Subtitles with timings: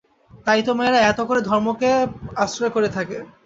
[0.45, 1.89] তাই তো মেয়েরা এত করে ধর্মকে
[2.43, 3.17] আশ্রয় করে থাকে।